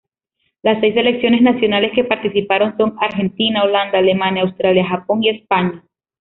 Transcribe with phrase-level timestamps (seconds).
[0.63, 5.83] Las seis selecciones nacionales que participaron son Argentina, Holanda, Alemania, Australia, Japón y España.